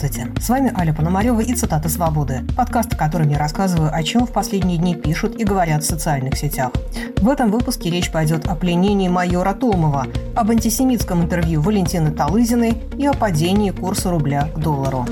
[0.00, 4.26] Здравствуйте, с вами Аля Пономарева и «Цитаты свободы», подкаст, в котором я рассказываю, о чем
[4.26, 6.70] в последние дни пишут и говорят в социальных сетях.
[7.18, 13.04] В этом выпуске речь пойдет о пленении майора Томова, об антисемитском интервью Валентины Талызиной и
[13.04, 15.04] о падении курса рубля к доллару.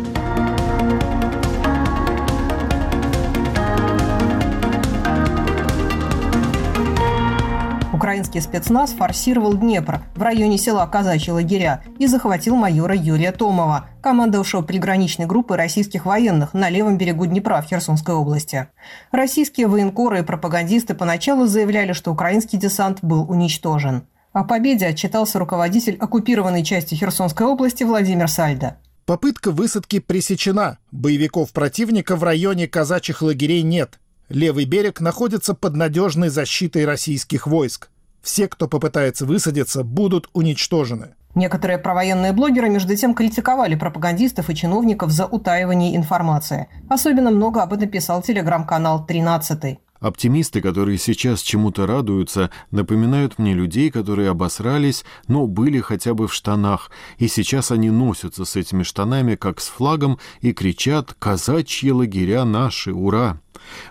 [8.19, 14.63] Украинский спецназ форсировал Днепр в районе села Казачьи лагеря и захватил майора Юрия Томова, командовавшего
[14.63, 18.67] приграничной группой российских военных на левом берегу Днепра в Херсонской области.
[19.13, 24.03] Российские военкоры и пропагандисты поначалу заявляли, что украинский десант был уничтожен.
[24.33, 28.79] О победе отчитался руководитель оккупированной части Херсонской области Владимир Сальдо.
[29.07, 30.79] Попытка высадки пресечена.
[30.91, 34.01] Боевиков противника в районе казачьих лагерей нет.
[34.29, 37.91] Левый берег находится под надежной защитой российских войск.
[38.23, 41.15] Все, кто попытается высадиться, будут уничтожены.
[41.35, 46.69] Некоторые провоенные блогеры, между тем, критиковали пропагандистов и чиновников за утаивание информации.
[46.89, 49.79] Особенно много об этом писал телеграм-канал «13».
[50.01, 56.35] Оптимисты, которые сейчас чему-то радуются, напоминают мне людей, которые обосрались, но были хотя бы в
[56.35, 62.45] штанах, и сейчас они носятся с этими штанами, как с флагом, и кричат «Казачьи лагеря
[62.45, 62.93] наши!
[62.93, 63.41] Ура!».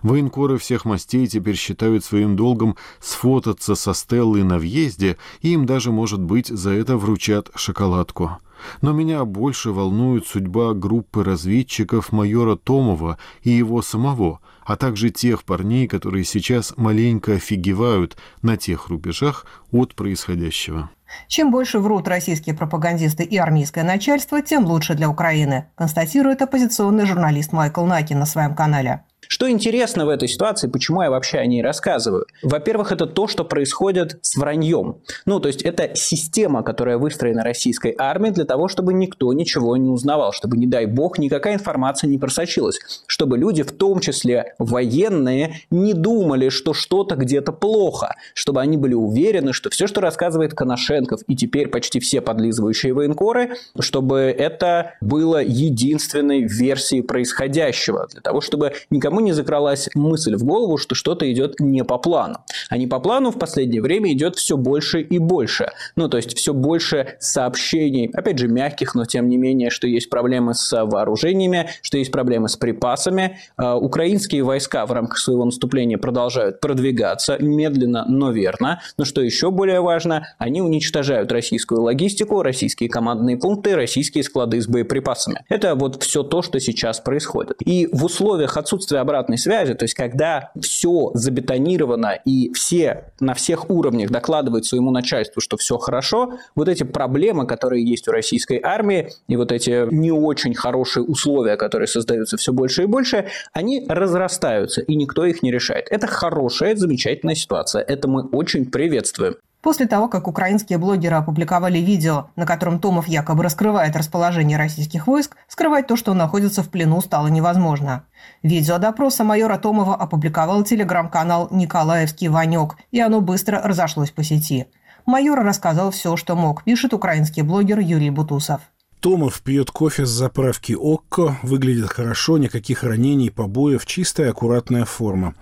[0.02, 5.92] Военкоры всех мастей теперь считают своим долгом сфотаться со Стеллой на въезде, и им даже,
[5.92, 8.38] может быть, за это вручат шоколадку.
[8.82, 15.46] Но меня больше волнует судьба группы разведчиков майора Томова и его самого, а также тех
[15.46, 20.90] парней, которые сейчас маленько офигевают на тех рубежах от происходящего.
[21.30, 27.54] Чем больше врут российские пропагандисты и армейское начальство, тем лучше для Украины, констатирует оппозиционный журналист
[27.54, 29.06] Майкл Наки на своем канале.
[29.28, 32.26] Что интересно в этой ситуации, почему я вообще о ней рассказываю?
[32.42, 34.98] Во-первых, это то, что происходит с враньем.
[35.26, 39.90] Ну, то есть это система, которая выстроена российской армией для того, чтобы никто ничего не
[39.90, 45.62] узнавал, чтобы, не дай бог, никакая информация не просочилась, чтобы люди, в том числе военные,
[45.70, 51.22] не думали, что что-то где-то плохо, чтобы они были уверены, что все, что рассказывает Коношенков
[51.28, 58.74] и теперь почти все подлизывающие военкоры, чтобы это было единственной версией происходящего, для того, чтобы
[58.90, 62.38] никому никому не закралась мысль в голову, что что-то идет не по плану.
[62.70, 65.70] А не по плану в последнее время идет все больше и больше.
[65.96, 70.10] Ну, то есть все больше сообщений, опять же, мягких, но тем не менее, что есть
[70.10, 73.38] проблемы с вооружениями, что есть проблемы с припасами.
[73.58, 78.82] А, украинские войска в рамках своего наступления продолжают продвигаться медленно, но верно.
[78.98, 84.68] Но что еще более важно, они уничтожают российскую логистику, российские командные пункты, российские склады с
[84.68, 85.44] боеприпасами.
[85.50, 87.58] Это вот все то, что сейчас происходит.
[87.66, 93.70] И в условиях отсутствия обратной связи, то есть когда все забетонировано и все на всех
[93.70, 99.10] уровнях докладывают своему начальству, что все хорошо, вот эти проблемы, которые есть у российской армии,
[99.30, 104.82] и вот эти не очень хорошие условия, которые создаются все больше и больше, они разрастаются,
[104.82, 105.88] и никто их не решает.
[105.90, 107.82] Это хорошая, замечательная ситуация.
[107.82, 109.36] Это мы очень приветствуем.
[109.62, 115.36] После того, как украинские блогеры опубликовали видео, на котором Томов якобы раскрывает расположение российских войск,
[115.48, 118.04] скрывать то, что он находится в плену, стало невозможно.
[118.44, 124.68] Видео допроса майора Томова опубликовал телеграм-канал «Николаевский Ванек», и оно быстро разошлось по сети.
[125.06, 128.62] Майор рассказал все, что мог, пишет украинский блогер Юрий Бутусов.
[129.00, 135.36] Томов пьет кофе с заправки «Окко», выглядит хорошо, никаких ранений, побоев, чистая аккуратная форма.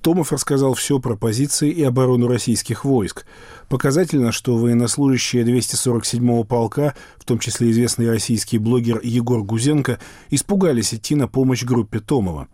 [0.00, 3.26] Томов рассказал все про позиции и оборону российских войск.
[3.72, 11.14] Показательно, что военнослужащие 247-го полка, в том числе известный российский блогер Егор Гузенко, испугались идти
[11.14, 12.48] на помощь группе Томова.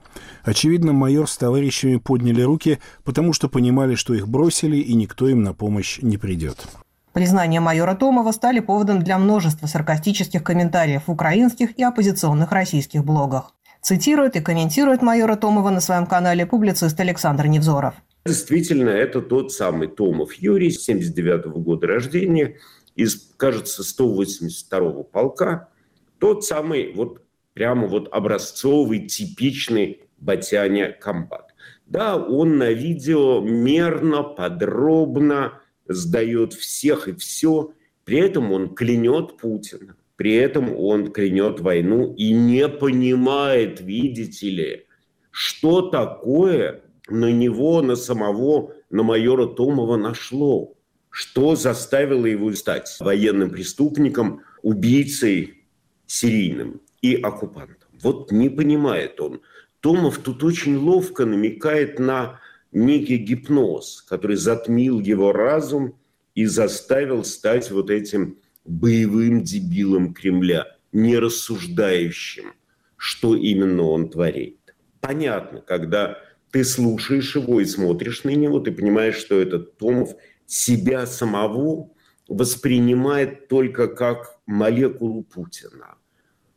[0.44, 5.42] Очевидно, майор с товарищами подняли руки, потому что понимали, что их бросили и никто им
[5.42, 6.68] на помощь не придет.
[7.12, 13.54] Признания майора Томова стали поводом для множества саркастических комментариев в украинских и оппозиционных российских блогах.
[13.88, 17.94] Цитирует и комментирует майора Томова на своем канале публицист Александр Невзоров.
[18.26, 22.58] Действительно, это тот самый Томов Юрий, 79 -го года рождения,
[22.96, 25.70] из, кажется, 182-го полка.
[26.18, 27.22] Тот самый вот
[27.54, 31.54] прямо вот образцовый, типичный Батяня комбат.
[31.86, 37.72] Да, он на видео мерно, подробно сдает всех и все.
[38.04, 39.96] При этом он клянет Путина.
[40.18, 44.86] При этом он клянет войну и не понимает, видите ли,
[45.30, 50.74] что такое на него, на самого, на майора Томова нашло.
[51.08, 55.64] Что заставило его стать военным преступником, убийцей
[56.06, 57.88] серийным и оккупантом.
[58.02, 59.40] Вот не понимает он.
[59.78, 62.40] Томов тут очень ловко намекает на
[62.72, 65.94] некий гипноз, который затмил его разум
[66.34, 68.38] и заставил стать вот этим
[68.68, 70.66] боевым дебилом Кремля.
[70.90, 72.54] нерассуждающим,
[72.96, 74.74] что именно он творит.
[75.00, 76.18] Понятно, когда
[76.50, 80.14] ты слушаешь его и смотришь на него, ты понимаешь, что этот Томов
[80.46, 81.90] себя самого
[82.26, 85.96] воспринимает только как молекулу Путина.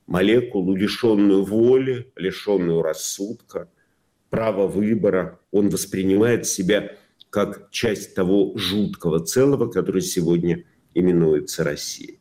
[0.08, 3.70] Молекулу, лишенную воли, лишенную рассудка,
[4.30, 5.40] права выбора.
[5.52, 6.96] Он воспринимает себя
[7.30, 10.64] как часть того жуткого целого, которое сегодня
[10.94, 12.20] именуется Россией.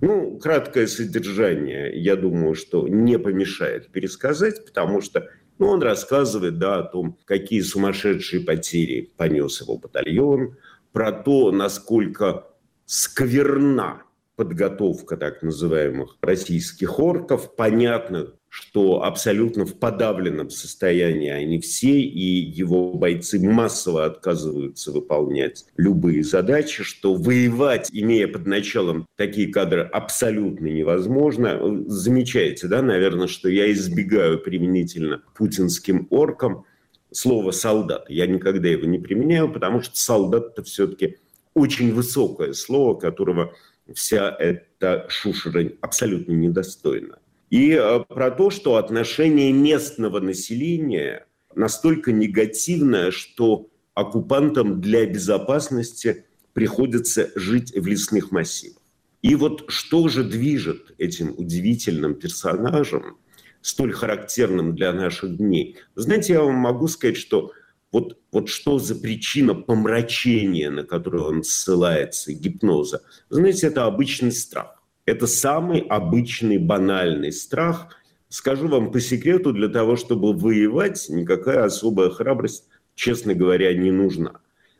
[0.00, 5.28] Ну, краткое содержание, я думаю, что не помешает пересказать, потому что
[5.58, 10.56] ну, он рассказывает да, о том, какие сумасшедшие потери понес его батальон,
[10.92, 12.48] про то, насколько
[12.84, 14.02] скверна
[14.36, 17.54] подготовка так называемых российских орков.
[17.54, 26.22] Понятно, что абсолютно в подавленном состоянии они все, и его бойцы массово отказываются выполнять любые
[26.22, 31.58] задачи, что воевать, имея под началом такие кадры, абсолютно невозможно.
[31.86, 36.66] Замечаете, да, наверное, что я избегаю применительно путинским оркам
[37.10, 38.10] слово «солдат».
[38.10, 41.16] Я никогда его не применяю, потому что солдат– это все-таки
[41.54, 43.54] очень высокое слово, которого
[43.94, 47.16] вся эта шушера абсолютно недостойна
[47.52, 57.30] и э, про то, что отношение местного населения настолько негативное, что оккупантам для безопасности приходится
[57.34, 58.80] жить в лесных массивах.
[59.20, 63.18] И вот что же движет этим удивительным персонажем,
[63.60, 65.76] столь характерным для наших дней?
[65.94, 67.52] Знаете, я вам могу сказать, что
[67.92, 73.02] вот, вот что за причина помрачения, на которую он ссылается, гипноза?
[73.28, 74.81] Знаете, это обычный страх.
[75.04, 77.88] Это самый обычный банальный страх.
[78.28, 84.34] Скажу вам по секрету, для того, чтобы воевать, никакая особая храбрость, честно говоря, не нужна.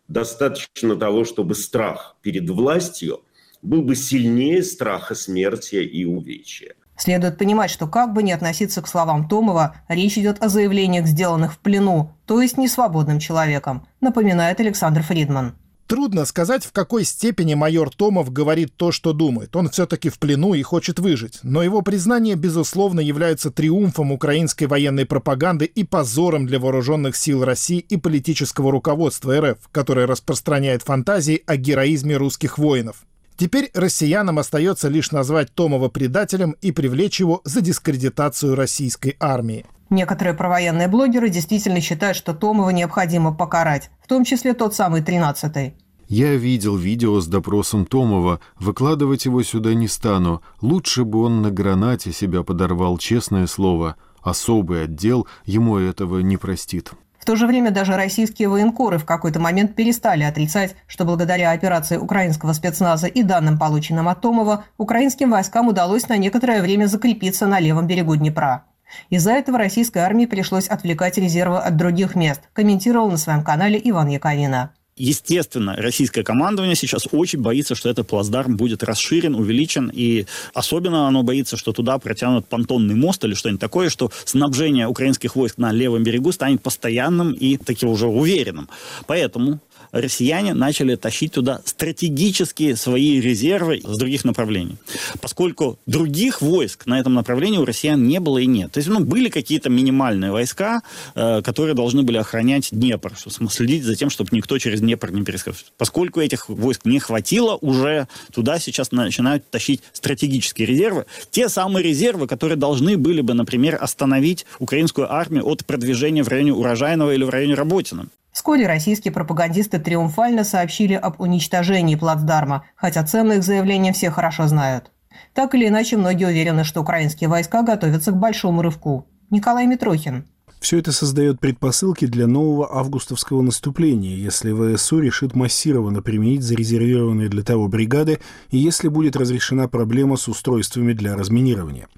[0.07, 3.23] Достаточно того, чтобы страх перед властью
[3.63, 6.75] был бы сильнее страха смерти и увечья.
[6.97, 11.55] Следует понимать, что как бы ни относиться к словам Томова, речь идет о заявлениях, сделанных
[11.55, 15.57] в плену, то есть несвободным человеком, напоминает Александр Фридман.
[15.93, 19.55] Трудно сказать, в какой степени майор Томов говорит то, что думает.
[19.55, 21.39] Он все-таки в плену и хочет выжить.
[21.43, 27.81] Но его признание, безусловно, является триумфом украинской военной пропаганды и позором для вооруженных сил России
[27.81, 33.05] и политического руководства РФ, которое распространяет фантазии о героизме русских воинов.
[33.37, 39.67] Теперь россиянам остается лишь назвать Томова предателем и привлечь его за дискредитацию российской армии.
[39.91, 45.75] Некоторые провоенные блогеры действительно считают, что Томова необходимо покарать, в том числе тот самый 13-й.
[46.13, 50.43] Я видел видео с допросом Томова, выкладывать его сюда не стану.
[50.61, 53.97] Лучше бы он на гранате себя подорвал, честное слово.
[54.21, 56.91] Особый отдел ему этого не простит.
[57.19, 61.97] В то же время даже российские военкоры в какой-то момент перестали отрицать, что благодаря операции
[61.97, 67.59] украинского спецназа и данным, полученным от Томова, украинским войскам удалось на некоторое время закрепиться на
[67.59, 68.67] левом берегу Днепра.
[69.09, 74.09] Из-за этого российской армии пришлось отвлекать резервы от других мест, комментировал на своем канале Иван
[74.09, 74.73] Яковина.
[74.97, 81.23] Естественно, российское командование сейчас очень боится, что этот плацдарм будет расширен, увеличен, и особенно оно
[81.23, 86.03] боится, что туда протянут понтонный мост или что-нибудь такое, что снабжение украинских войск на левом
[86.03, 88.69] берегу станет постоянным и таки уже уверенным.
[89.07, 89.61] Поэтому
[89.93, 94.77] россияне начали тащить туда стратегические свои резервы с других направлений.
[95.21, 98.73] Поскольку других войск на этом направлении у россиян не было и нет.
[98.73, 100.83] То есть, ну, были какие-то минимальные войска,
[101.15, 103.13] э, которые должны были охранять Днепр,
[103.51, 105.67] следить за тем, чтобы никто через Днепр не перескочил.
[105.77, 111.07] Поскольку этих войск не хватило, уже туда сейчас начинают тащить стратегические резервы.
[111.31, 116.55] Те самые резервы, которые должны были бы, например, остановить украинскую армию от продвижения в районе
[116.55, 118.07] Урожайного или в районе Работина.
[118.33, 124.91] Вскоре российские пропагандисты триумфально сообщили об уничтожении плацдарма, хотя цены их заявления все хорошо знают.
[125.35, 129.07] Так или иначе, многие уверены, что украинские войска готовятся к большому рывку.
[129.31, 130.27] Николай Митрохин,
[130.63, 137.43] все это создает предпосылки для нового августовского наступления, если ВСУ решит массированно применить зарезервированные для
[137.43, 141.89] того бригады и если будет разрешена проблема с устройствами для разминирования.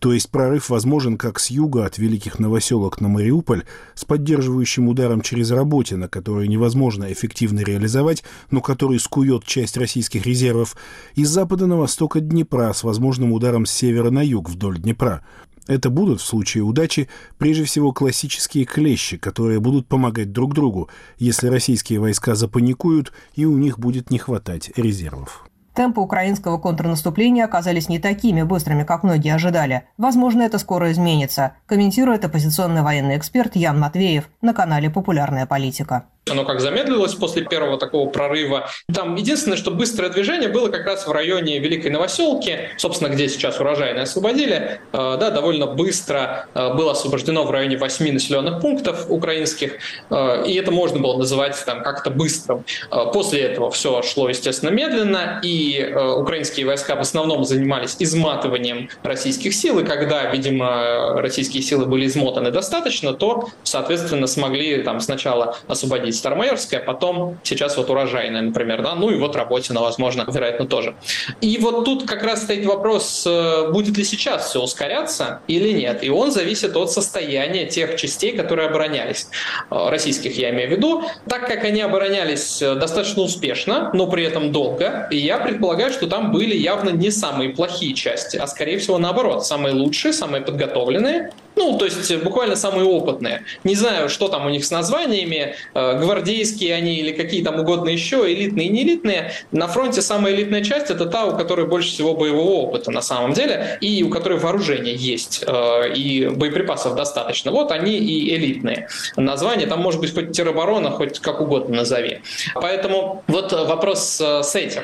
[0.00, 5.22] То есть прорыв возможен как с юга от великих новоселок на Мариуполь с поддерживающим ударом
[5.22, 10.76] через Работино, который невозможно эффективно реализовать, но который скует часть российских резервов,
[11.14, 14.78] и с запада на восток от Днепра с возможным ударом с севера на юг вдоль
[14.78, 15.24] Днепра.
[15.66, 20.88] Это будут, в случае удачи, прежде всего классические клещи, которые будут помогать друг другу,
[21.18, 25.44] если российские войска запаникуют и у них будет не хватать резервов.
[25.74, 29.84] Темпы украинского контрнаступления оказались не такими быстрыми, как многие ожидали.
[29.96, 36.06] Возможно, это скоро изменится, комментирует оппозиционный военный эксперт Ян Матвеев на канале «Популярная политика».
[36.28, 38.68] Оно как замедлилось после первого такого прорыва.
[38.92, 43.58] Там единственное, что быстрое движение было как раз в районе Великой Новоселки, собственно, где сейчас
[43.58, 49.78] урожайные освободили, э, да, довольно быстро э, было освобождено в районе восьми населенных пунктов украинских,
[50.10, 52.64] э, и это можно было называть там как-то быстрым.
[53.12, 59.78] После этого все шло, естественно, медленно, и украинские войска в основном занимались изматыванием российских сил,
[59.80, 66.80] и когда, видимо, российские силы были измотаны достаточно, то, соответственно, смогли там сначала освободить Старомайорская,
[66.80, 70.94] потом сейчас вот урожайная, например, да, ну и вот Работина, возможно, вероятно, тоже.
[71.40, 76.04] И вот тут как раз стоит вопрос, э, будет ли сейчас все ускоряться или нет.
[76.04, 79.28] И он зависит от состояния тех частей, которые оборонялись.
[79.70, 81.04] Э, российских я имею в виду.
[81.28, 86.06] Так как они оборонялись э, достаточно успешно, но при этом долго, и я предполагаю, что
[86.06, 91.32] там были явно не самые плохие части, а скорее всего наоборот, самые лучшие, самые подготовленные,
[91.60, 93.44] ну, то есть буквально самые опытные.
[93.64, 98.32] Не знаю, что там у них с названиями, гвардейские они или какие там угодно еще,
[98.32, 99.32] элитные и не элитные.
[99.52, 103.34] На фронте самая элитная часть это та, у которой больше всего боевого опыта на самом
[103.34, 107.50] деле, и у которой вооружение есть, э, и боеприпасов достаточно.
[107.50, 108.88] Вот они и элитные.
[109.16, 112.20] Название там может быть хоть тероборона, хоть как угодно назови.
[112.54, 114.82] Поэтому вот вопрос э, с этим.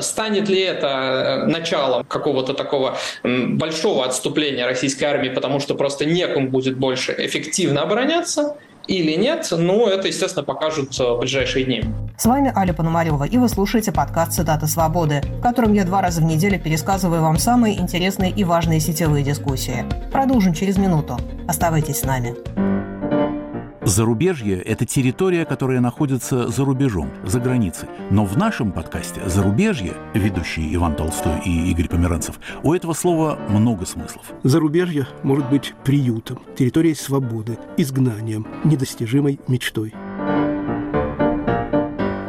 [0.00, 6.48] Станет ли это э, началом какого-то такого большого отступления российской армии, потому что просто некому
[6.48, 11.84] будет больше эффективно обороняться, или нет, ну, это, естественно, покажут в ближайшие дни.
[12.18, 16.20] С вами Аля Пономарева, и вы слушаете подкаст «Цитаты свободы», в котором я два раза
[16.20, 19.86] в неделю пересказываю вам самые интересные и важные сетевые дискуссии.
[20.12, 21.18] Продолжим через минуту.
[21.48, 22.34] Оставайтесь с нами.
[23.86, 27.88] Зарубежье– это территория, которая находится за рубежом, за границей.
[28.10, 33.84] Но в нашем подкасте «Зарубежье», ведущий Иван Толстой и Игорь Померанцев, у этого слова много
[33.84, 34.32] смыслов.
[34.42, 39.92] Зарубежье может быть приютом, территорией свободы, изгнанием, недостижимой мечтой.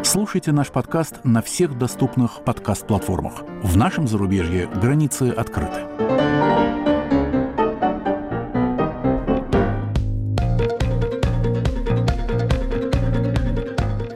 [0.03, 3.43] Слушайте наш подкаст на всех доступных подкаст-платформах.
[3.63, 6.64] В нашем зарубежье границы открыты.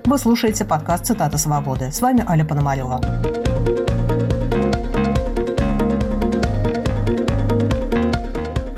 [0.09, 1.91] Вы слушаете подкаст «Цитата свободы».
[1.91, 2.99] С вами Аля Пономарева.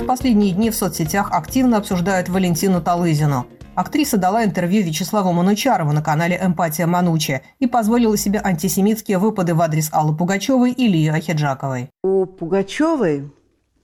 [0.05, 3.45] Последние дни в соцсетях активно обсуждают Валентину Талызину.
[3.75, 9.61] Актриса дала интервью Вячеславу Манучарову на канале «Эмпатия Манучи» и позволила себе антисемитские выпады в
[9.61, 11.91] адрес Аллы Пугачевой и Лии Ахиджаковой.
[12.03, 13.31] У Пугачевой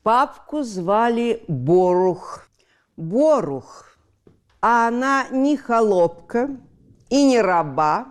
[0.04, 2.50] папку звали Борух.
[2.98, 3.86] Борух.
[4.62, 6.50] А она не холопка,
[7.09, 8.07] и не раба,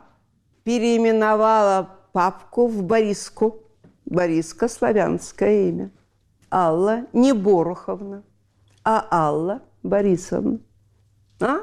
[0.64, 3.62] переименовала папку в Бориску.
[4.04, 5.90] Бориска– славянское имя.
[6.50, 8.22] Алла не Боруховна,
[8.84, 10.60] а Алла Борисовна.
[11.40, 11.58] А?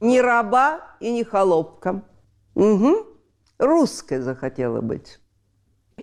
[0.00, 2.02] Не раба и не холопка.
[2.54, 3.06] Угу.
[3.58, 5.20] Русской захотела быть.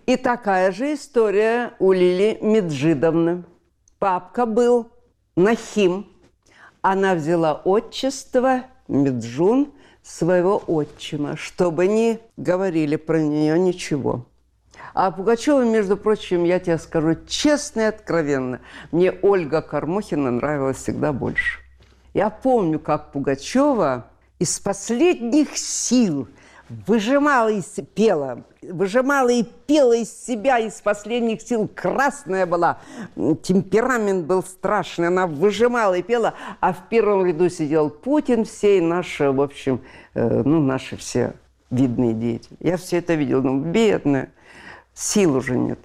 [0.05, 3.43] И такая же история у Лили Меджидовны.
[3.97, 4.91] Папка был
[5.35, 6.07] Нахим.
[6.81, 9.73] Она взяла отчество Меджун
[10.07, 14.25] своего отчима, чтобы не говорили про нее ничего.
[14.93, 18.61] А Пугачева, между прочим, я тебе скажу честно и откровенно,
[18.91, 21.59] мне Ольга Кормухина нравилась всегда больше.
[22.13, 24.07] Я помню, как Пугачева
[24.39, 26.27] из последних сил
[26.69, 27.61] выжимала и
[27.95, 31.69] пела, выжимала и пела из себя, из последних сил.
[31.73, 32.79] Красная была,
[33.15, 35.07] темперамент был страшный.
[35.07, 39.81] Она выжимала и пела, а в первом ряду сидел Путин, все наши, в общем,
[40.13, 41.33] э, ну, наши все
[41.69, 42.57] видные деятели.
[42.59, 44.31] Я все это видел, ну, бедная,
[44.93, 45.79] сил уже нет.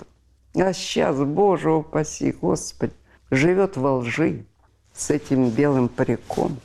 [0.55, 2.93] А сейчас, боже упаси, Господи,
[3.31, 4.45] живет во лжи
[4.93, 6.59] с этим белым париком.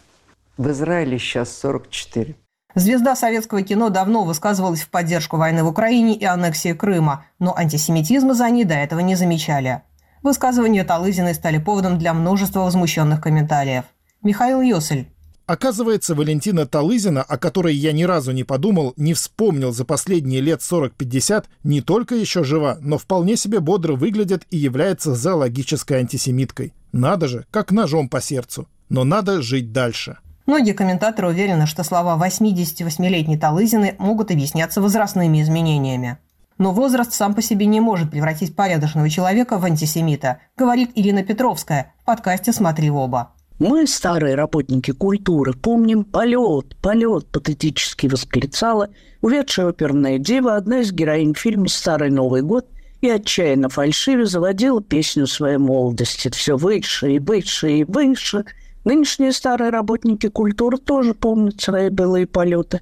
[0.58, 2.36] В Израиле сейчас 44.
[2.77, 8.36] Звезда советского кино давно высказывалась в поддержку войны в Украине и аннексии Крыма, но антисемитизма
[8.36, 9.81] за ней до этого не замечали.
[10.22, 13.86] Высказывания Талызиной стали поводом для множества возмущенных комментариев.
[14.22, 15.07] Михаил Йосель.
[15.48, 20.60] Оказывается, Валентина Талызина, о которой я ни разу не подумал, не вспомнил за последние лет
[20.60, 26.75] 40-50, не только еще жива, но вполне себе бодро выглядит и является зоологической антисемиткой.
[26.91, 28.67] Надо же, как ножом по сердцу.
[28.89, 30.19] Но надо жить дальше.
[30.48, 36.20] Многие комментаторы уверены, что слова 88-летней Талызины могут объясняться возрастными изменениями.
[36.58, 41.94] Но возраст сам по себе не может превратить порядочного человека в антисемита, говорит Ирина Петровская
[42.01, 43.34] в подкасте «Смотри в оба».
[43.60, 48.88] Мы, старые работники культуры, помним полет, полет, патетически восклицала
[49.22, 52.68] увядшая оперная дева, одна из героинь фильма «Старый Новый год»,
[53.01, 56.30] и отчаянно фальшиве заводила песню своей молодости.
[56.30, 58.46] Все выше и выше и выше–
[58.88, 62.79] Нынешние старые работники культуры тоже помнят свои былые полеты,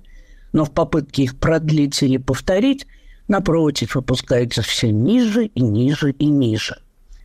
[0.54, 2.86] но в попытке их продлить или повторить,
[3.28, 6.78] напротив, опускаются все ниже и ниже и ниже.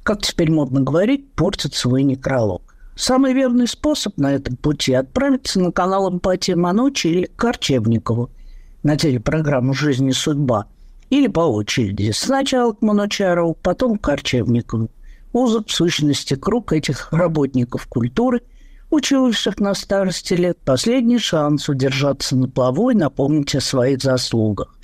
[0.02, 2.62] Как теперь модно говорить, портят свой некролог.
[2.96, 8.30] Самый верный способ на этом пути– отправиться на канал «Эмпатия Манучи» или Корчевникову
[8.82, 10.68] на телепрограмму «Жизнь и судьба»
[11.10, 12.12] или по очереди.
[12.12, 14.88] Сначала к Манучарову, потом к Корчевникову.
[15.34, 18.40] Узок в сущности круг этих работников культуры–
[18.90, 24.76] учивших на старости лет, последний шанс удержаться на плаву и напомнить о своих заслугах.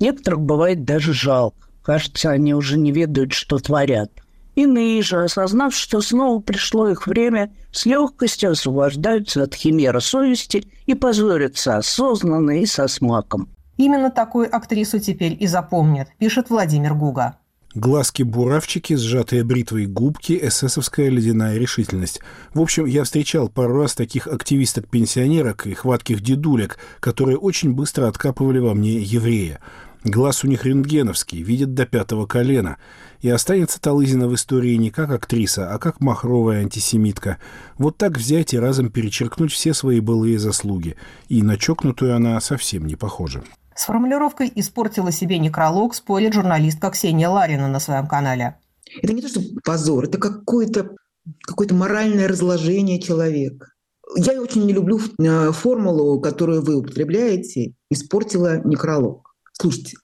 [0.00, 1.68] Некоторых бывает даже жалко.
[1.82, 4.10] Кажется, они уже не ведают, что творят.
[4.54, 10.94] Иные же, осознав, что снова пришло их время, с легкостью освобождаются от химеры совести и
[10.94, 13.48] позорятся осознанно и со смаком.
[13.76, 17.36] Именно такую актрису теперь и запомнят, пишет Владимир Гуга.
[17.74, 22.20] Глазки-буравчики, сжатые бритвой губки, эсэсовская ледяная решительность.
[22.52, 28.58] В общем, я встречал пару раз таких активисток-пенсионерок и хватких дедулек, которые очень быстро откапывали
[28.58, 29.60] во мне еврея.
[30.02, 32.78] Глаз у них рентгеновский, видит до пятого колена.
[33.20, 37.38] И останется Талызина в истории не как актриса, а как махровая антисемитка.
[37.78, 40.96] Вот так взять и разом перечеркнуть все свои былые заслуги.
[41.28, 43.44] И на чокнутую она совсем не похожа.
[43.74, 48.58] С формулировкой «испортила себе некролог» спорит журналистка Ксения Ларина на своем канале.
[49.02, 50.96] Это не то, что позор, это какое-то
[51.42, 53.68] какое моральное разложение человека.
[54.16, 59.34] Я очень не люблю э, формулу, которую вы употребляете, «испортила некролог».
[59.52, 59.96] Слушайте,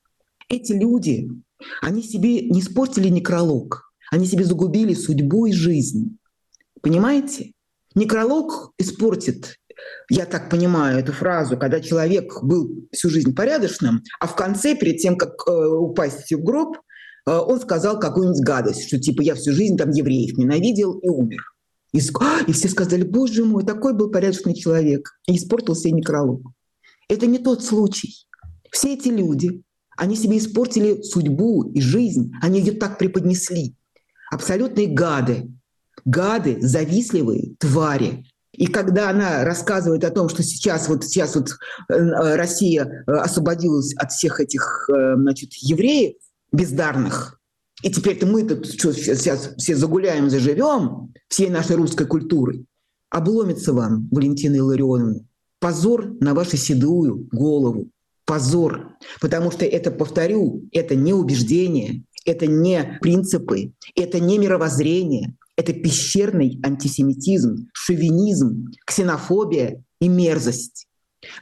[0.49, 1.29] эти люди,
[1.83, 6.19] они себе не испортили некролог, они себе загубили судьбу и жизнь.
[6.83, 7.53] Понимаете?
[7.95, 9.57] Некролог испортит
[10.11, 14.99] я так понимаю эту фразу, когда человек был всю жизнь порядочным, а в конце, перед
[14.99, 16.77] тем, как э, упасть в гроб,
[17.27, 21.43] э, он сказал какую-нибудь гадость, что типа я всю жизнь там евреев ненавидел и умер.
[21.93, 25.11] И, и все сказали, боже мой, такой был порядочный человек.
[25.27, 26.43] И испортил себе некролог.
[27.09, 28.27] Это не тот случай.
[28.71, 29.63] Все эти люди,
[29.97, 32.33] они себе испортили судьбу и жизнь.
[32.43, 33.75] Они ее так преподнесли.
[34.31, 35.51] Абсолютные гады.
[36.05, 38.25] Гады, завистливые твари,
[38.57, 41.51] и когда она рассказывает о том, что сейчас вот сейчас вот
[41.89, 41.95] э,
[42.37, 46.15] Россия э, освободилась от всех этих э, значит, евреев
[46.53, 47.39] бездарных,
[47.83, 52.65] и теперь-то мы тут что, сейчас все загуляем, заживем всей нашей русской культурой,
[53.11, 55.27] обломится вам, Валентина Илларионовна,
[55.61, 57.91] позор на вашу седую голову,
[58.25, 65.73] позор, потому что это, повторю, это не убеждение, это не принципы, это не мировоззрение, это
[65.73, 70.87] пещерный антисемитизм, шовинизм, ксенофобия и мерзость.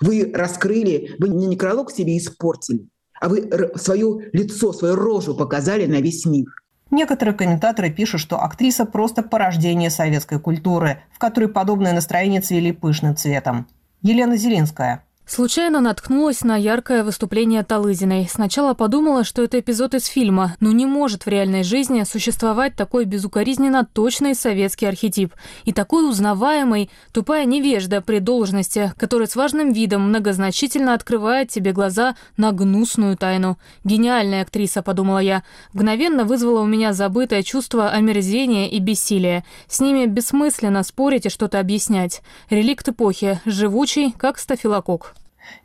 [0.00, 2.88] Вы раскрыли, вы не некролог себе испортили,
[3.20, 6.46] а вы свое лицо, свою рожу показали на весь мир.
[6.90, 13.16] Некоторые комментаторы пишут, что актриса просто порождение советской культуры, в которой подобное настроение цвели пышным
[13.16, 13.66] цветом.
[14.02, 18.28] Елена Зеленская– Случайно наткнулась на яркое выступление Талызиной.
[18.30, 23.06] Сначала подумала, что это эпизод из фильма, но не может в реальной жизни существовать такой
[23.06, 25.32] безукоризненно точный советский архетип
[25.64, 32.16] и такой узнаваемый тупая невежда при должности, который с важным видом многозначительно открывает тебе глаза
[32.36, 33.56] на гнусную тайну.
[33.82, 35.42] Гениальная актриса, подумала я.
[35.72, 39.42] Мгновенно вызвала у меня забытое чувство омерзения и бессилия.
[39.68, 42.20] С ними бессмысленно спорить и что-то объяснять.
[42.50, 45.13] Реликт эпохи, живучий, как стафилококк.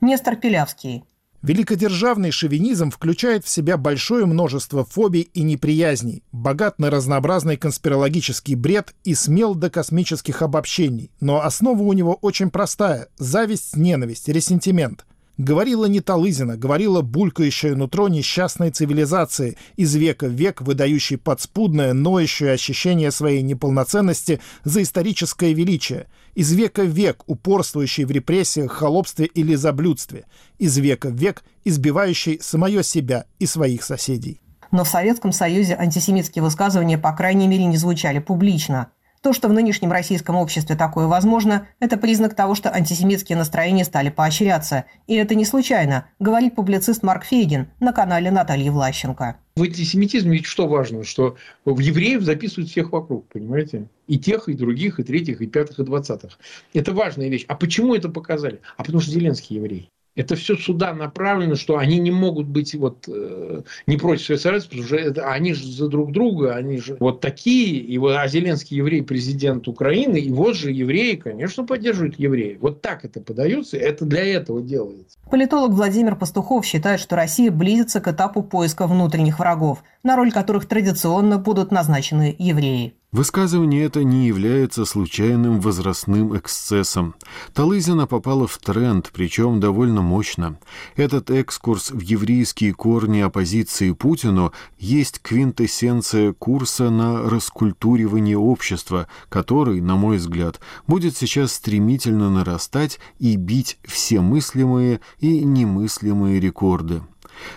[0.02, 1.04] Нестор Пилявский.
[1.42, 8.94] Великодержавный шовинизм включает в себя большое множество фобий и неприязней, богат на разнообразный конспирологический бред
[9.06, 11.12] и смел до космических обобщений.
[11.22, 15.06] Но основа у него очень простая– зависть, ненависть, ресентимент.
[15.40, 22.52] Говорила не Талызина, говорила булькающее нутро несчастной цивилизации, из века в век выдающей подспудное, ноющее
[22.52, 29.56] ощущение своей неполноценности за историческое величие, из века в век упорствующей в репрессиях, холопстве или
[29.56, 30.26] заблюдстве,
[30.58, 34.42] из века в век избивающей самое себя и своих соседей.
[34.72, 38.88] Но в Советском Союзе антисемитские высказывания, по крайней мере, не звучали публично–
[39.22, 44.10] то, что в нынешнем российском обществе такое возможно, это признак того, что антисемитские настроения стали
[44.10, 44.86] поощряться.
[45.08, 49.38] И это не случайно, говорит публицист Марк Фейгин на канале Натальи Влащенко.
[49.56, 53.88] В антисемитизме ведь что важно, что в евреев записывают всех вокруг, понимаете?
[54.08, 56.40] И тех, и других, и третьих, и пятых, и двадцатых.
[56.74, 57.46] Это важная вещь.
[57.48, 58.62] А почему это показали?
[58.78, 59.90] А потому что Зеленский еврей.
[60.20, 64.84] Это все сюда направлено, что они не могут быть вот э, не против Советского потому
[64.84, 67.80] что это, они же за друг друга, они же вот такие.
[67.80, 72.58] И вот а Зеленский еврей президент Украины, и вот же евреи, конечно, поддерживают евреев.
[72.60, 75.18] Вот так это подается, это для этого делается.
[75.32, 80.66] Политолог Владимир Пастухов считает, что Россия близится к этапу поиска внутренних врагов, на роль которых
[80.66, 82.94] традиционно будут назначены евреи.
[83.12, 87.16] Высказывание это не является случайным возрастным эксцессом.
[87.56, 90.60] Талызина попала в тренд, причем довольно мощно.
[90.96, 99.96] Этот экскурс в еврейские корни оппозиции Путину есть квинтэссенция курса на раскультуривание общества, который, на
[99.96, 107.02] мой взгляд, будет сейчас стремительно нарастать и бить все мыслимые и немыслимые рекорды.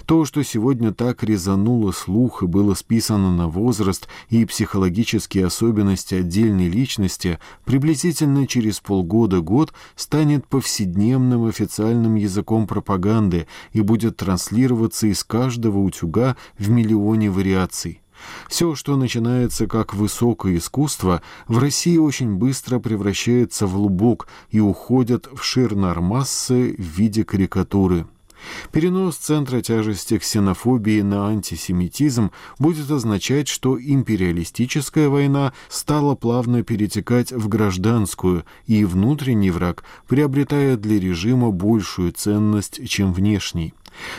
[0.07, 6.69] То, что сегодня так резануло слух и было списано на возраст и психологические особенности отдельной
[6.69, 16.37] личности, приблизительно через полгода-год станет повседневным официальным языком пропаганды и будет транслироваться из каждого утюга
[16.59, 18.03] в миллионе вариаций.
[18.49, 25.29] Все, что начинается как высокое искусство, в России очень быстро превращается в лубок и уходит
[25.33, 28.07] в ширнар-массы в виде карикатуры.
[28.71, 37.49] Перенос центра тяжести ксенофобии на антисемитизм будет означать, что империалистическая война стала плавно перетекать в
[37.49, 43.75] гражданскую, и внутренний враг приобретает для режима большую ценность, чем внешний.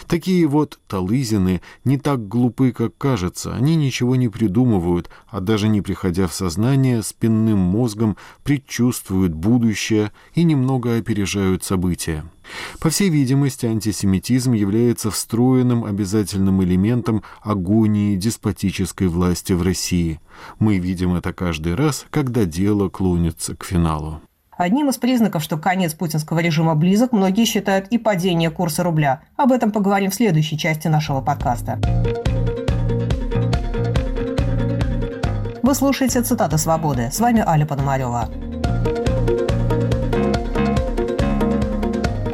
[0.08, 3.54] Такие вот талызины не так глупы, как кажется.
[3.54, 10.44] Они ничего не придумывают, а даже не приходя в сознание, спинным мозгом предчувствуют будущее и
[10.44, 12.24] немного опережают события.
[12.80, 20.20] По всей видимости, антисемитизм является встроенным обязательным элементом агонии деспотической власти в России.
[20.60, 24.22] Мы видим это каждый раз, когда дело клонится к финалу.
[24.58, 29.22] Одним из признаков, что конец путинского режима близок, многие считают и падение курса рубля.
[29.36, 31.80] Об этом поговорим в следующей части нашего подкаста.
[35.64, 37.10] Вы слушаете «Цитаты свободы».
[37.12, 38.30] С вами Аля Пономарева.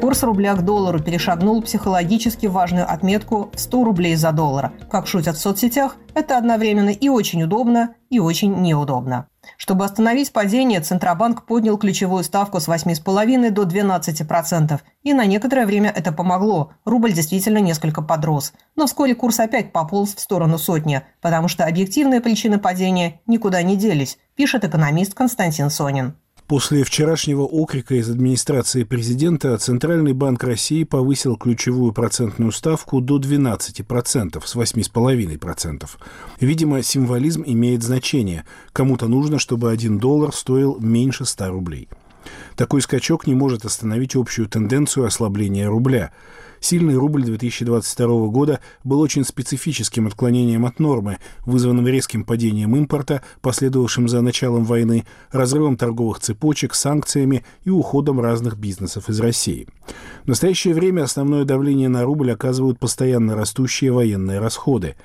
[0.01, 4.71] Курс рубля к доллару перешагнул психологически важную отметку в 100 рублей за доллар.
[4.89, 9.27] Как шутят в соцсетях, это одновременно и очень удобно, и очень неудобно.
[9.57, 14.79] Чтобы остановить падение, Центробанк поднял ключевую ставку с 8,5 до 12%.
[15.03, 16.73] И на некоторое время это помогло.
[16.85, 18.53] Рубль действительно несколько подрос.
[18.75, 23.75] Но вскоре курс опять пополз в сторону сотни, потому что объективные причины падения никуда не
[23.75, 26.15] делись, пишет экономист Константин Сонин.
[26.49, 34.41] После вчерашнего окрика из администрации президента Центральный банк России повысил ключевую процентную ставку до 12%
[34.43, 35.87] с 8,5%.
[36.39, 38.45] Видимо, символизм имеет значение.
[38.73, 41.87] Кому-то нужно, чтобы один доллар стоил меньше 100 рублей.
[42.59, 46.11] Такой скачок не может остановить общую тенденцию ослабления рубля–
[46.61, 54.09] Сильный рубль 2022 года был очень специфическим отклонением от нормы, вызванным резким падением импорта, последовавшим
[54.09, 59.67] за началом войны, разрывом торговых цепочек, санкциями и уходом разных бизнесов из России.
[60.25, 64.95] В настоящее время основное давление на рубль оказывают постоянно растущие военные расходы.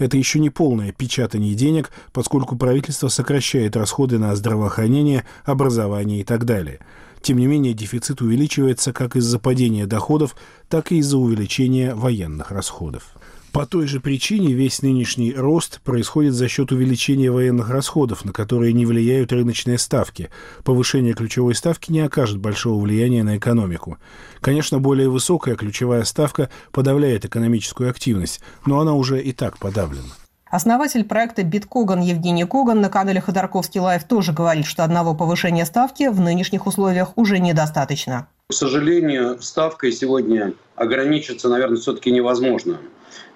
[0.00, 6.44] Это еще не полное печатание денег, поскольку правительство сокращает расходы на здравоохранение, образование и так
[6.44, 6.80] далее–
[7.22, 10.34] тем не менее, дефицит увеличивается как из-за падения доходов,
[10.68, 13.14] так и из-за увеличения военных расходов.
[13.52, 18.72] По той же причине весь нынешний рост происходит за счет увеличения военных расходов, на которые
[18.72, 20.30] не влияют рыночные ставки.
[20.62, 23.98] Повышение ключевой ставки не окажет большого влияния на экономику.
[24.40, 30.10] Конечно, более высокая ключевая ставка подавляет экономическую активность, но она уже и так подавлена.
[30.48, 36.08] Основатель проекта «Биткоган» Евгений Коган на канале Ходорковский Лайв тоже говорит, что одного повышения ставки
[36.08, 38.28] в нынешних условиях уже недостаточно.
[38.50, 42.78] К сожалению, ставкой сегодня ограничиться, наверное, все-таки невозможно.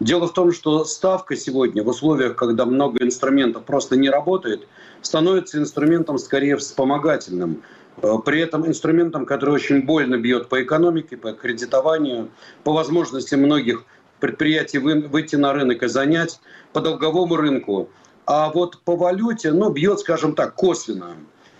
[0.00, 4.66] Дело в том, что ставка сегодня в условиях, когда много инструментов просто не работает,
[5.02, 7.62] становится инструментом скорее вспомогательным.
[8.02, 12.30] Э, при этом инструментом, который очень больно бьет по экономике, по кредитованию,
[12.64, 13.84] по возможности многих
[14.18, 16.40] предприятий выйти на рынок и занять
[16.72, 17.88] по долговому рынку.
[18.26, 21.14] А вот по валюте, ну, бьет, скажем так, косвенно.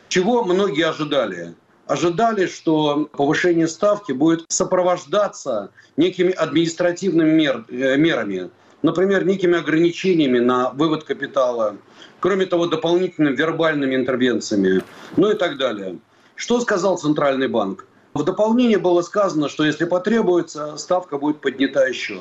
[0.09, 1.55] Чего многие ожидали?
[1.87, 8.51] Ожидали, что повышение ставки будет сопровождаться некими административными мер, э, мерами,
[8.83, 11.77] например, некими ограничениями на вывод капитала,
[12.21, 14.83] кроме того, дополнительными вербальными интервенциями,
[15.17, 15.99] ну и так далее.
[16.37, 17.87] Что сказал Центральный банк?
[18.15, 22.21] В дополнение было сказано, что если потребуется, ставка будет поднята еще.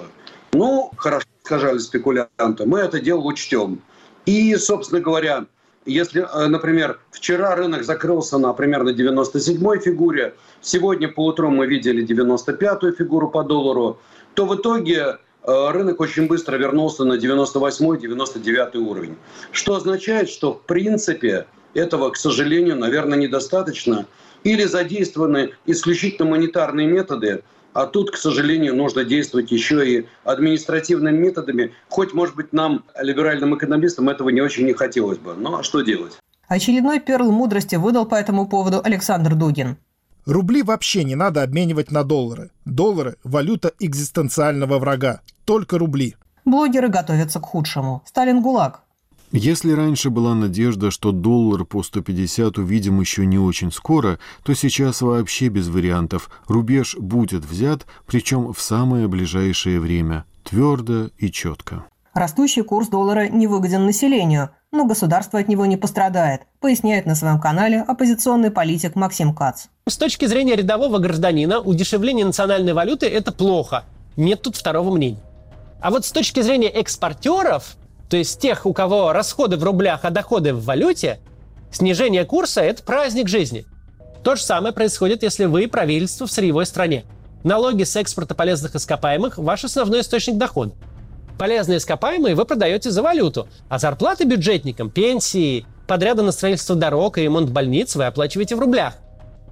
[0.52, 3.82] Ну, хорошо, сказали спекулянты, мы это дело учтем.
[4.26, 5.46] И, собственно говоря,
[5.86, 12.06] если, э, например, вчера рынок закрылся на примерно 97-й фигуре, сегодня по утру мы видели
[12.06, 14.00] 95-ю фигуру по доллару,
[14.34, 19.18] то в итоге э, рынок очень быстро вернулся на 98-99 уровень.
[19.52, 24.06] Что означает, что в принципе этого, к сожалению, наверное, недостаточно.
[24.44, 27.44] Или задействованы исключительно монетарные методы,
[27.74, 31.74] А тут, к сожалению, нужно действовать еще и административными методами.
[31.90, 35.34] Хоть, может быть, нам, либеральным экономистам, этого не очень не хотелось бы.
[35.34, 36.14] Но что делать?
[36.48, 39.78] Очередной перл мудрости выдал по этому поводу Александр Дугин.
[40.26, 42.52] Рубли вообще не надо обменивать на доллары.
[42.64, 45.22] Доллары– валюта экзистенциального врага.
[45.44, 46.16] Только рубли.
[46.46, 48.04] Блогеры готовятся к худшему.
[48.06, 48.83] Сталин ГУЛАГ.
[49.36, 55.02] Если раньше была надежда, что доллар по 150 увидим еще не очень скоро, то сейчас
[55.02, 56.30] вообще без вариантов.
[56.48, 60.26] Рубеж будет взят, причем в самое ближайшее время.
[60.44, 61.84] Твердо и четко.
[62.14, 67.82] Растущий курс доллара невыгоден населению, но государство от него не пострадает, поясняет на своем канале
[67.82, 69.66] оппозиционный политик Максим Кац.
[69.88, 73.86] С точки зрения рядового гражданина, удешевление национальной валюты– это плохо.
[74.16, 75.24] Нет тут второго мнения.
[75.82, 77.78] А вот с точки зрения экспортеров,
[78.14, 81.18] то есть тех, у кого расходы в рублях, а доходы в валюте,
[81.72, 83.66] снижение курса– это праздник жизни.
[84.24, 87.06] То же самое происходит, если вы правительство в сырьевой стране.
[87.44, 90.74] Налоги с экспорта полезных ископаемых– ваш основной источник дохода.
[91.40, 97.24] Полезные ископаемые вы продаете за валюту, а зарплаты бюджетникам, пенсии, подряды на строительство дорог и
[97.24, 98.94] ремонт больниц вы оплачиваете в рублях.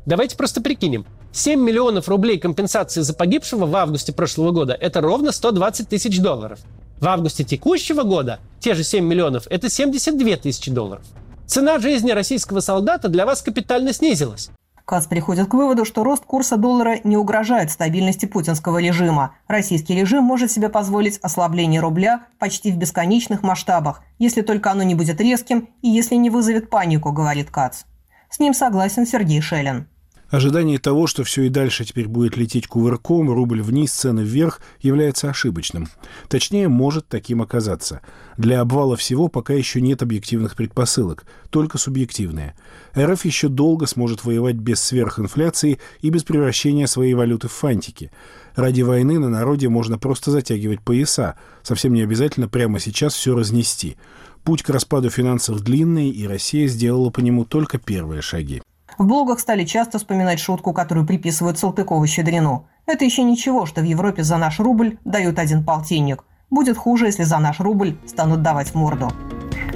[0.06, 1.08] Давайте просто прикинем.
[1.32, 6.60] 7 миллионов рублей компенсации за погибшего в августе прошлого года– это ровно 120 тысяч долларов.
[7.00, 11.04] В августе текущего года те же 7 миллионов– это 72 тысячи долларов.
[11.47, 14.52] Цена жизни российского солдата для вас капитально снизилась.
[14.86, 19.36] КАЦ приходит к выводу, что рост курса доллара не угрожает стабильности путинского режима.
[19.47, 24.95] Российский режим может себе позволить ослабление рубля почти в бесконечных масштабах, если только оно не
[24.95, 27.86] будет резким и если не вызовет панику, говорит КАЦ.
[28.30, 29.88] С ним согласен Сергей Шелин.
[30.31, 35.29] Ожидание того, что все и дальше теперь будет лететь кувырком, рубль вниз, цены вверх, является
[35.29, 35.89] ошибочным.
[36.29, 37.99] Точнее, может таким оказаться.
[38.37, 42.55] Для обвала всего пока еще нет объективных предпосылок, только субъективные.
[42.97, 48.09] РФ еще долго сможет воевать без сверхинфляции и без превращения своей валюты в фантики.
[48.55, 53.97] Ради войны на народе можно просто затягивать пояса, совсем не обязательно прямо сейчас все разнести.
[54.45, 58.61] Путь к распаду финансов длинный, и Россия сделала по нему только первые шаги.
[58.97, 62.65] В блогах стали часто вспоминать шутку, которую приписывают Салтыкову-Щедрину.
[62.86, 66.23] Это еще ничего, что в Европе за наш рубль дают один полтинник.
[66.49, 69.12] Будет хуже, если за наш рубль станут давать морду.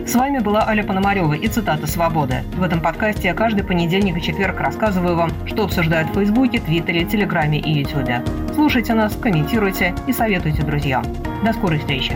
[0.06, 2.44] С вами была Аля Пономарева и цитата «Свободы».
[2.56, 7.06] В этом подкасте я каждый понедельник и четверг рассказываю вам, что обсуждают в Фейсбуке, Твиттере,
[7.06, 8.24] Телеграме и Ютубе.
[8.54, 11.04] Слушайте нас, комментируйте и советуйте друзьям.
[11.44, 12.16] До скорой встречи!